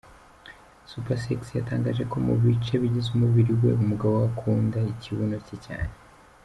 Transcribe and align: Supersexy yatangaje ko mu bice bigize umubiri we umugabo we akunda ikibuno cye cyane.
Supersexy 0.89 1.51
yatangaje 1.59 2.03
ko 2.11 2.17
mu 2.25 2.33
bice 2.43 2.73
bigize 2.81 3.07
umubiri 3.11 3.51
we 3.61 3.69
umugabo 3.83 4.13
we 4.21 4.25
akunda 4.29 4.77
ikibuno 4.93 5.37
cye 5.47 5.57
cyane. 5.67 5.93